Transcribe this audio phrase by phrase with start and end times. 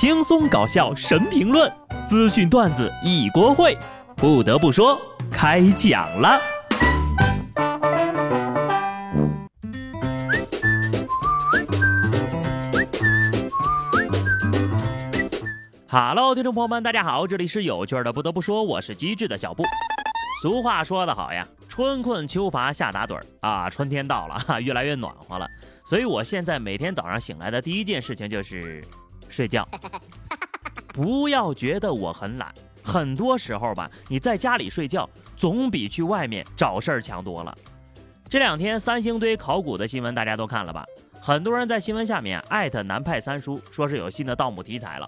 [0.00, 1.68] 轻松搞笑神评论，
[2.06, 3.76] 资讯段子一锅烩。
[4.14, 4.96] 不得不说，
[5.28, 6.40] 开讲了。
[15.88, 18.12] Hello，听众朋友们，大家好，这里是有趣的。
[18.12, 19.64] 不得不说，我是机智的小布。
[20.40, 25.48] 俗话说得好呀，春困秋乏夏打盹儿啊，春天到了，越来越暖和了。
[25.84, 28.84] 所以我现在每天早上醒来的第一件事情就是
[29.28, 29.68] 睡觉。
[30.92, 37.56] 不要觉得我很懒，很多时候吧，你在家里睡觉总比去外面找事儿强多了。
[38.28, 40.84] 这两天三星堆考古的新闻大家都看了吧？
[41.20, 45.06] 很多人在新闻下面艾特南派三叔，说是有新的盗墓题材了。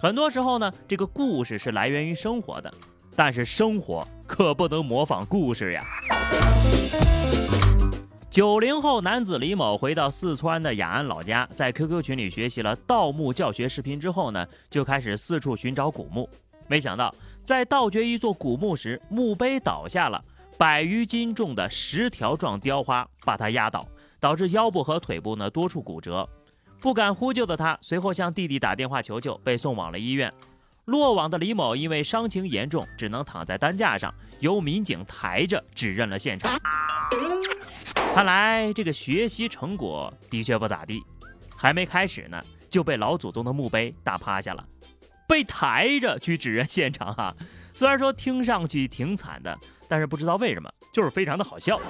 [0.00, 2.72] 很多时候呢，这个故事是来源于生活的。
[3.16, 5.84] 但是生活可不能模仿故事呀。
[8.34, 16.28] 九零后男子李某回到四川的雅安老家，在 QQ 群里学习了盗墓教学视频之后呢，就开始四处寻找古墓。
[16.66, 17.14] 没想到
[17.44, 20.20] 在盗掘一座古墓时，墓碑倒下了，
[20.58, 23.86] 百余斤重的石条状雕花把他压倒，
[24.18, 26.28] 导致腰部和腿部呢多处骨折。
[26.80, 30.34] 不敢呼救的他，随后向弟弟打电话求救，被送往了医院。
[30.86, 36.60] 落网的李某因为伤情严重，只能躺在担架上，由民警抬着指认了现场。
[38.14, 41.02] 看来这个学习成果的确不咋地，
[41.56, 44.64] 还没开始呢，就被老祖宗的墓碑打趴下了，
[45.26, 47.34] 被抬着去指认现场哈。
[47.74, 51.80] 虽然说听上去挺惨的，但是不知道为什么就是非常的好笑。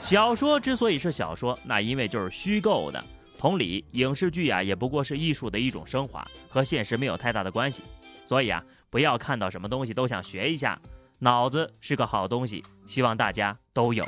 [0.00, 3.02] 小说之所以是小说，那因为就是虚构的。
[3.38, 7.82] 同理，影视剧呀，也不过是艺术的一种升华，和现实没有太大的关系。
[8.24, 10.80] 所以啊，不要看到什么东西都想学一下，
[11.24, 14.04] 脑子是个好东西，希望大家都有。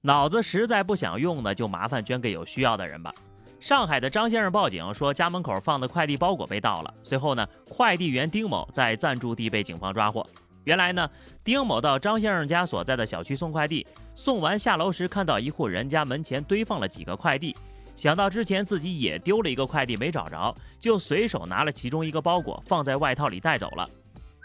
[0.00, 3.12] 脑子实在不想用呢，就麻烦捐给有需要的人吧。
[3.58, 6.94] 上海的张先生报警说，家门口放的快递包裹被盗了。
[7.02, 10.24] 随后呢，快递员丁某在暂住地被警方抓获。
[10.62, 11.10] 原来呢，
[11.42, 13.84] 丁某到张先生家所在的小区送快递，
[14.14, 17.56] 送完下楼时看到一户人家门前堆放了几个快递，
[17.96, 23.90] 想到之前自己也丢了一个快递没找着，就随手拿了其中一个包裹放在外套里带走了。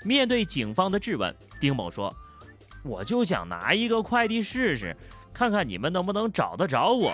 [0.04, 2.14] 面对警方的质问，丁某说
[2.84, 4.96] ：“我就想拿一个快递试试，
[5.34, 7.14] 看看你们能不能找得着我。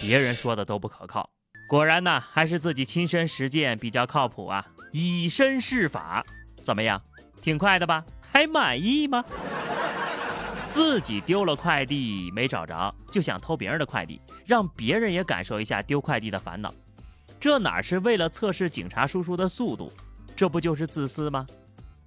[0.00, 1.28] 别人说的都不可靠，
[1.68, 4.64] 果然呢，还是自己亲身实践比较靠谱啊！
[4.92, 6.24] 以身试法，
[6.62, 7.02] 怎么样？”
[7.42, 8.04] 挺快的吧？
[8.20, 9.24] 还满意吗？
[10.66, 16.72] 自己丢了快递没找着，就想偷别人的快递，让别人也感受一下丢快递的烦恼。
[17.40, 19.92] 这哪是为了测试警察叔叔的速度？
[20.38, 21.44] 这不就是自私吗？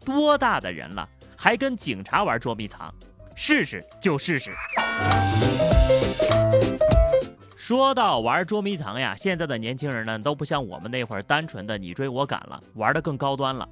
[0.05, 1.05] 多大的人了，
[1.35, 2.89] 还跟警察玩捉迷藏？
[3.35, 4.51] 试试就试试。
[7.57, 13.67] 说到玩捉迷藏呀，现在的年轻人呢，都不像我们那会儿单纯的你追我赶了，玩的更高端了。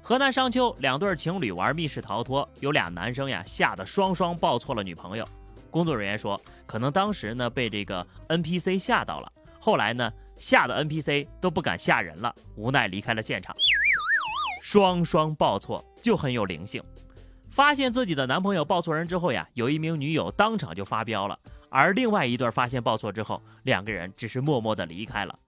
[0.00, 5.26] 河南商丘两对情侣玩密室逃脱，有俩男生呀吓得双双抱错了女朋友。
[5.68, 13.52] 工作人员说，可能当时呢被这个 NPC 吓到了，后来呢吓得 NPC 都不敢吓人了，无奈离开了现场。
[14.68, 16.82] 双双抱错就很有灵性。
[17.52, 21.38] 发现自己的男朋友抱错人之后呀，有一名女友当场就发飙了，
[21.70, 25.38] 而另外一对发现抱错之后，两个人只是默默的离开了。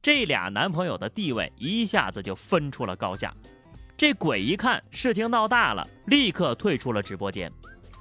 [0.00, 3.34] 这俩男朋友的地位一下子就分出了高下。
[3.96, 7.50] 这鬼一看事情闹大了，立刻退出了直播间。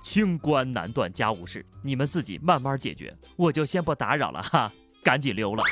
[0.03, 4.71] 清官难断家务事，你们自己慢慢解决，我就先不打扰了哈，
[5.03, 5.63] 赶紧溜了。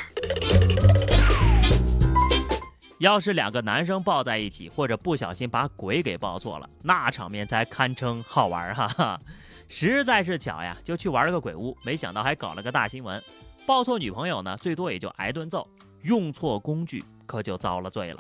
[3.01, 9.19] 要是两个男生抱在一起，或者不小心把鬼给抱错了，那场面才堪称好玩哈哈。
[9.67, 13.19] 实在是巧呀，就去玩了个鬼屋，没想到还搞了个大新闻。
[13.65, 15.67] 抱错女朋友呢，最多也就挨顿揍；
[16.03, 18.19] 用错工具，可就遭了罪了。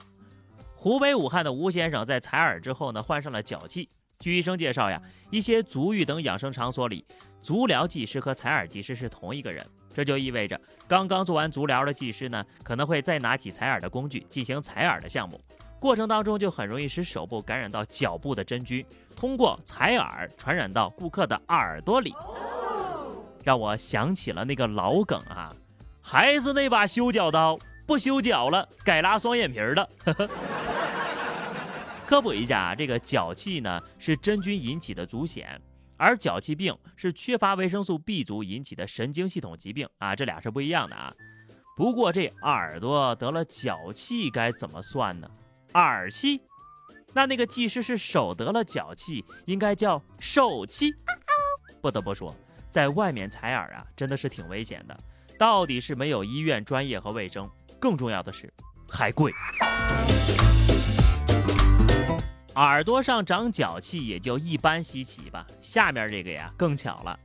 [0.73, 3.87] 湖北武汉的吴先生在采耳之后呢，患上了脚气。
[4.17, 4.99] 据医生介绍呀，
[5.29, 7.05] 一些足浴等养生场所里，
[7.43, 9.63] 足疗技师和采耳技师是同一个人，
[9.93, 15.39] 这就意味着刚刚做完足疗的技师呢，可能会再拿起采耳的工具进行采耳的项目，
[15.79, 22.13] 过程当中就很容易使手部感染到脚部的真菌，通过采耳传染到顾客的耳朵里，
[23.43, 25.53] 让我想起了那个老梗啊，
[26.01, 27.57] 还是那把修脚刀。
[27.83, 29.89] 不修脚了，改拉双眼皮了。
[32.07, 35.43] 科普一下啊，这个脚气呢是真菌引起的足癣，
[36.01, 41.13] 而脚气病是缺乏维生素 B 族引起的神经系统疾病啊，这俩是不一样的啊。
[41.77, 45.29] 不过这耳朵得了脚气该怎么算呢？
[45.75, 46.41] 耳气？
[47.13, 50.91] 那那个技师是手得了脚气，应该叫手气。
[51.83, 52.35] 不得不说，
[52.71, 54.97] 在外面采耳啊，真的是挺危险的。
[55.37, 57.47] 到底是没有医院专业和卫生，
[57.79, 58.51] 更重要的是
[58.89, 59.31] 还贵。
[62.55, 67.17] 耳朵上长脚气也就一般稀奇吧，下面这个呀更巧了。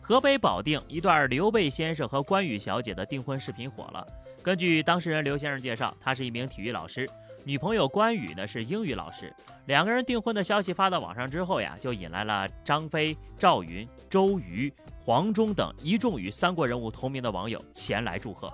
[0.00, 4.06] 河北保定一段刘备先生和关羽小姐的订婚视频火了。
[4.42, 7.06] 根据当事人刘先生介绍，他是一名体育老师，
[7.44, 9.30] 女朋友关羽呢是英语老师。
[9.66, 14.72] 两个人订婚的消息发到网上之后呀，就引来了张飞、赵云、周瑜、
[15.04, 18.50] 黄忠等一众与三国人物同名的网友前来祝贺。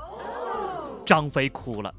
[1.07, 1.95] 张飞哭了，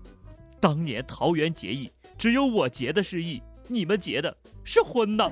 [0.59, 3.41] 当年桃园结义，只有我结的是义。
[3.67, 5.29] 你们结的是婚呢？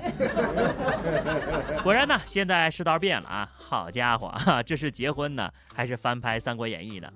[1.82, 3.50] 果然呢，现在世道变了啊！
[3.56, 4.32] 好家伙，
[4.64, 7.08] 这是结婚呢，还是翻拍《三国演义》呢？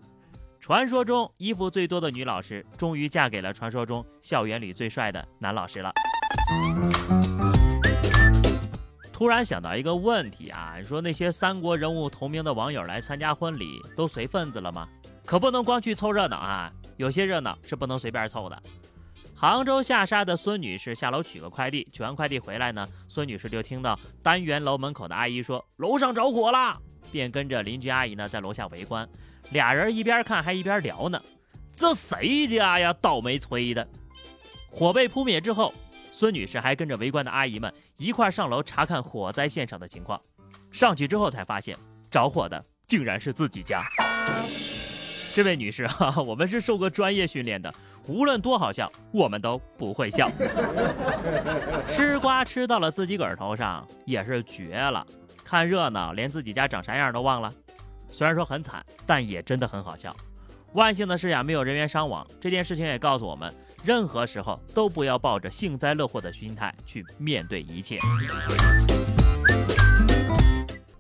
[0.59, 5.93] 传说中衣服最多的女老师，终于嫁给了传说中校园里最帅的男老师了。
[9.13, 14.89] 突然想到一个问题啊，你说那些三国人物同名的网友来参加婚礼，都随份子了吗？
[15.27, 16.73] 可不能光去凑热闹啊！
[16.97, 18.63] 有些热闹是不能随便凑的。
[19.41, 26.79] 杭州下沙的孙女士下楼取个快递，取完快递回来呢，孙女士就听到单元楼门口的阿姨说楼上着火了，
[27.11, 29.09] 便跟着邻居阿姨呢在楼下围观。
[29.53, 31.19] 俩人一边看还一边聊呢，
[31.73, 32.95] 这谁家呀？
[33.01, 33.89] 倒霉催的！
[34.71, 35.73] 火被扑灭之后，
[36.13, 40.21] 孙女士还跟着围观的阿姨们一块上楼查看火灾现场的情况。
[40.71, 41.75] 上去之后才发现，
[42.11, 43.83] 着火的竟然是自己家。
[45.33, 47.73] 这位女士哈，我们是受过专业训练的。
[48.11, 50.29] 无论多好笑，我们都不会笑。
[51.89, 55.07] 吃瓜吃到了自己个儿头上也是绝了，
[55.45, 57.53] 看热闹连自己家长啥样都忘了。
[58.11, 60.15] 虽然说很惨，但也真的很好笑。
[60.73, 62.27] 万幸的是呀，没有人员伤亡。
[62.41, 63.55] 这件事情也告诉我们，
[63.85, 68.01] 任何时候都不要抱着幸灾乐祸的心态去面对一切。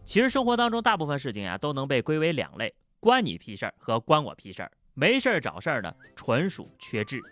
[0.04, 4.70] 其实生活当中大部分事情呀，都能被归为两类：关你屁事儿和关我屁事儿。
[5.00, 7.22] 没事儿找事儿的，纯属缺智。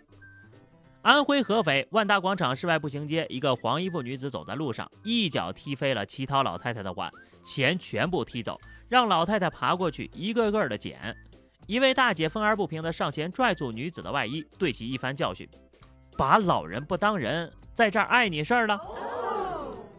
[1.03, 7.11] 安徽合肥万达广场室外步行街，一个黄衣服女子走在路上，一脚踢飞了乞讨老太太的碗，
[7.43, 11.15] 钱全部踢走，让老太太爬过去一个个的捡。
[11.67, 15.47] 一位大姐愤而不平地上前拽住女子的外衣，对其一番教训
[16.17, 18.81] ：“把老人不当人，在这儿碍你事儿了？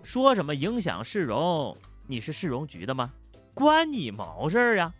[0.02, 1.76] 说什么影响市容？
[2.08, 3.12] 你是市容局的吗？
[3.54, 4.92] 关你毛事儿呀！”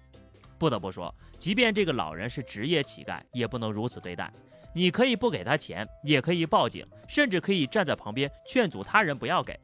[0.56, 1.12] 不得不说。
[1.40, 4.30] 即便这个老人是职业乞丐，也不能如此对待。
[4.74, 9.58] 你可以不给他钱，也可以报警，甚至可以站在旁边劝阻他人不要给。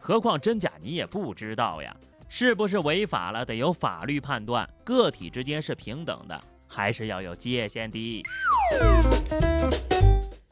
[0.00, 1.94] 何况真假你也不知道呀，
[2.30, 4.68] 是不是违法了得由法律判断。
[4.82, 8.22] 个体之间是平等的，还是要有界限的。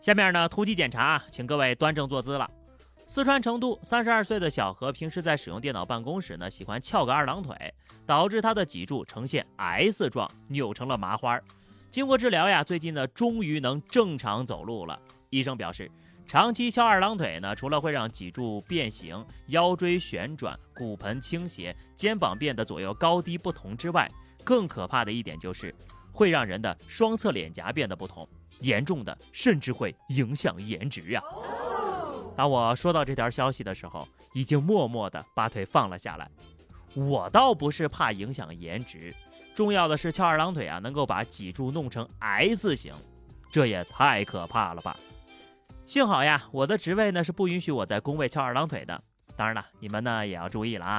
[0.02, 2.48] 下面呢，突击检查，请各位端正坐姿了。
[3.08, 7.72] 四川成都三十二岁的小何，平时在使用电脑办公时呢，喜欢翘个二郎腿，
[8.04, 11.40] 导致他的脊柱呈现 S 状，扭成了麻花。
[11.88, 14.98] 经过治疗呀，最近呢，终于能正常走路了。
[15.30, 15.88] 医生表示，
[16.26, 24.10] 长期翘二郎腿呢，除了会让脊柱变形、腰椎旋转、骨盆倾斜、肩膀变得左右高低不同之外，
[24.42, 25.72] 更可怕的一点就是
[26.12, 28.28] 会让人的双侧脸颊变得不同，
[28.60, 31.22] 严重的甚至会影响颜值呀。
[32.36, 36.30] 当我说到这条消息的时候，已经默默地把腿放了下来。
[36.94, 39.14] 我倒不是怕影响颜值，
[39.54, 42.94] 重要的是翘二郎腿啊，能够把脊柱弄成 S 型，
[43.50, 44.96] 这也太可怕了吧！
[45.84, 49.02] 幸好呀，我的职位呢是不允许我在工位翘二郎腿的。
[49.34, 50.98] 当然了，你们呢也要注意了啊。